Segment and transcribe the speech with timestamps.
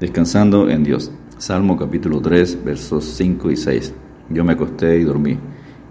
[0.00, 1.10] Descansando en Dios.
[1.38, 3.94] Salmo capítulo 3, versos 5 y 6.
[4.30, 5.36] Yo me acosté y dormí,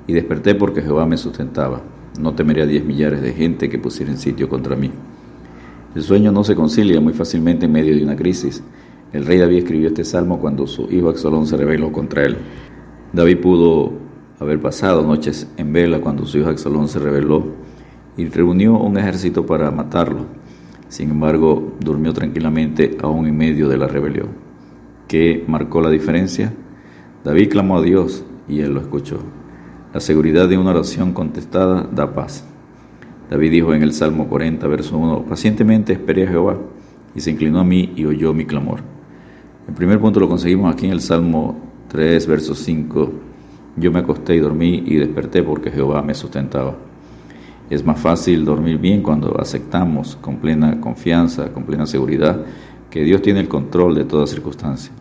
[0.08, 1.82] y desperté porque Jehová me sustentaba.
[2.17, 4.92] No temeré diez millares de gente que pusieran sitio contra mí.
[5.93, 8.64] El sueño no se concilia muy fácilmente en medio de una crisis.
[9.12, 12.38] El rey David escribió este salmo cuando su hijo Axolón se rebeló contra él.
[13.12, 13.92] David pudo
[14.39, 17.46] haber pasado noches en vela cuando su hijo Axolón se rebeló
[18.16, 20.46] y reunió un ejército para matarlo.
[20.90, 24.30] Sin embargo, durmió tranquilamente aún en medio de la rebelión.
[25.08, 26.54] ¿Qué marcó la diferencia?
[27.24, 29.20] David clamó a Dios y él lo escuchó.
[29.94, 32.45] La seguridad de una oración contestada da paz.
[33.30, 36.58] David dijo en el Salmo 40, verso 1, pacientemente esperé a Jehová
[37.16, 38.80] y se inclinó a mí y oyó mi clamor.
[39.67, 43.11] El primer punto lo conseguimos aquí en el Salmo 3, verso 5.
[43.75, 46.77] Yo me acosté y dormí y desperté porque Jehová me sustentaba.
[47.70, 52.45] Es más fácil dormir bien cuando aceptamos con plena confianza, con plena seguridad,
[52.89, 54.94] que Dios tiene el control de toda circunstancia.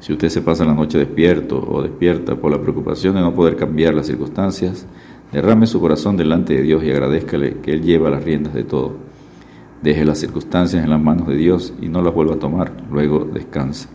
[0.00, 3.54] Si usted se pasa la noche despierto o despierta por la preocupación de no poder
[3.54, 4.86] cambiar las circunstancias,
[5.30, 8.96] derrame su corazón delante de Dios y agradezcale que Él lleva las riendas de todo.
[9.82, 13.24] Deje las circunstancias en las manos de Dios y no las vuelva a tomar, luego
[13.24, 13.88] descansa.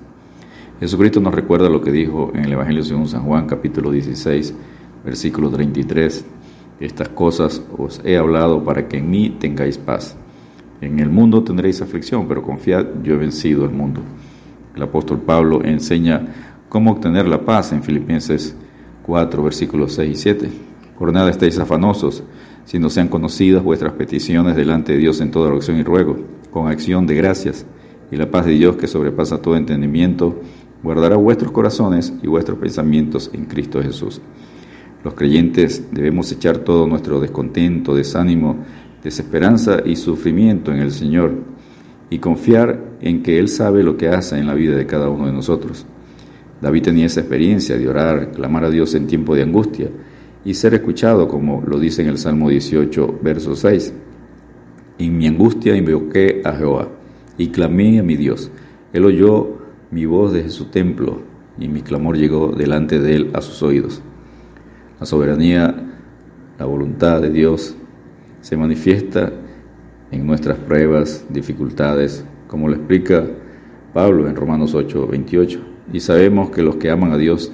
[0.80, 4.56] Jesucristo nos recuerda lo que dijo en el Evangelio según San Juan capítulo 16,
[5.04, 6.26] versículo 33.
[6.80, 10.18] Estas cosas os he hablado para que en mí tengáis paz.
[10.82, 14.02] En el mundo tendréis aflicción, pero confiad, yo he vencido el mundo.
[14.76, 16.28] El apóstol Pablo enseña
[16.67, 18.58] cómo obtener la paz en Filipenses
[19.04, 20.50] 4, versículos 6 y 7.
[21.00, 22.23] Por nada estéis afanosos,
[22.66, 26.17] sino sean conocidas vuestras peticiones delante de Dios en toda oración y ruego,
[26.52, 27.66] con acción de gracias.
[28.12, 30.42] Y la paz de Dios, que sobrepasa todo entendimiento,
[30.84, 34.22] guardará vuestros corazones y vuestros pensamientos en Cristo Jesús.
[35.06, 38.66] Los creyentes debemos echar todo nuestro descontento, desánimo,
[39.03, 41.31] desesperanza y sufrimiento en el Señor
[42.09, 45.28] y confiar en que Él sabe lo que hace en la vida de cada uno
[45.28, 45.86] de nosotros.
[46.59, 49.92] David tenía esa experiencia de orar, clamar a Dios en tiempo de angustia
[50.44, 53.93] y ser escuchado, como lo dice en el Salmo 18, verso 6.
[54.98, 56.89] En mi angustia invoqué a Jehová
[57.37, 58.49] y clamé a mi Dios.
[58.92, 59.55] Él oyó
[59.92, 61.22] mi voz desde su templo
[61.60, 64.02] y mi clamor llegó delante de él a sus oídos.
[65.00, 65.76] La soberanía,
[66.58, 67.76] la voluntad de Dios
[68.39, 69.33] se manifiesta
[70.10, 73.26] en nuestras pruebas, dificultades, como lo explica
[73.94, 75.60] Pablo en Romanos 8, 28.
[75.92, 77.52] Y sabemos que los que aman a Dios,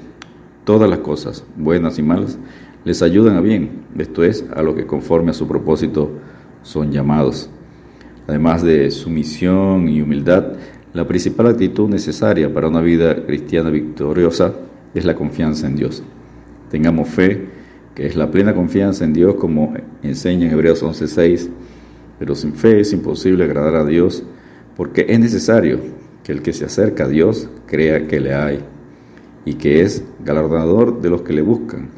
[0.66, 2.38] todas las cosas, buenas y malas,
[2.84, 6.12] les ayudan a bien, esto es, a lo que conforme a su propósito
[6.62, 7.50] son llamados.
[8.28, 10.54] Además de sumisión y humildad,
[10.94, 14.54] la principal actitud necesaria para una vida cristiana victoriosa
[14.94, 16.04] es la confianza en Dios.
[16.72, 17.50] Tengamos fe,
[17.94, 21.50] que es la plena confianza en Dios, como enseña en Hebreos 11:6.
[22.18, 24.24] Pero sin fe es imposible agradar a Dios,
[24.78, 25.80] porque es necesario
[26.24, 28.60] que el que se acerca a Dios crea que le hay
[29.44, 31.90] y que es galardonador de los que le buscan.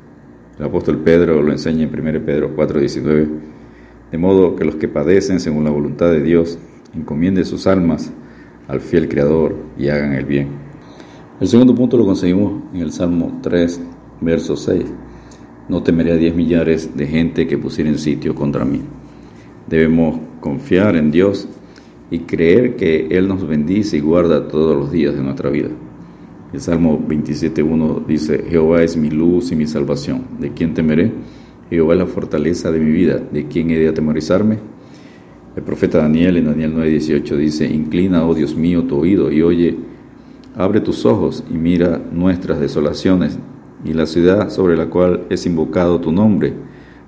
[0.57, 3.27] El apóstol Pedro lo enseña en 1 Pedro 4:19.
[4.11, 6.57] De modo que los que padecen según la voluntad de Dios
[6.95, 8.11] encomienden sus almas
[8.67, 10.47] al fiel Creador y hagan el bien.
[11.39, 13.81] El segundo punto lo conseguimos en el Salmo 3,
[14.23, 14.85] Verso 6.
[15.69, 18.81] No temeré a diez millares de gente que pusieren sitio contra mí.
[19.67, 21.47] Debemos confiar en Dios
[22.09, 25.69] y creer que Él nos bendice y guarda todos los días de nuestra vida.
[26.53, 30.25] El Salmo 27.1 dice, Jehová es mi luz y mi salvación.
[30.39, 31.11] ¿De quién temeré?
[31.69, 33.17] Jehová es la fortaleza de mi vida.
[33.17, 34.59] ¿De quién he de atemorizarme?
[35.55, 39.75] El profeta Daniel en Daniel 9.18 dice, Inclina, oh Dios mío, tu oído y oye,
[40.55, 43.39] abre tus ojos y mira nuestras desolaciones
[43.83, 46.53] y la ciudad sobre la cual es invocado tu nombre,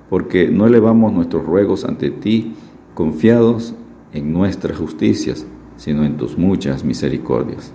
[0.10, 2.54] porque no elevamos nuestros ruegos ante ti
[2.94, 3.74] confiados
[4.14, 5.46] en nuestras justicias,
[5.78, 7.74] sino en tus muchas misericordias.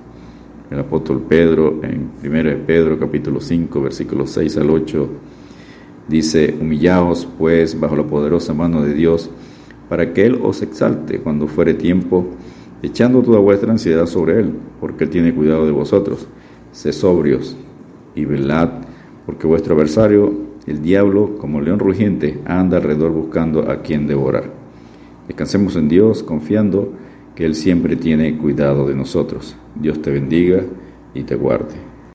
[0.71, 5.09] El apóstol Pedro, en 1 Pedro capítulo 5, versículos 6 al 8,
[6.09, 9.31] dice, humillaos pues bajo la poderosa mano de Dios,
[9.89, 12.27] para que Él os exalte cuando fuere tiempo,
[12.83, 16.29] echando toda vuestra ansiedad sobre Él, porque Él tiene cuidado de vosotros.
[16.71, 17.57] Sé sobrios
[18.15, 18.71] y velad,
[19.31, 20.35] porque vuestro adversario,
[20.67, 24.51] el diablo, como león rugiente, anda alrededor buscando a quien devorar.
[25.29, 26.95] Descansemos en Dios, confiando
[27.37, 29.55] que Él siempre tiene cuidado de nosotros.
[29.77, 30.65] Dios te bendiga
[31.15, 31.90] y te guarde.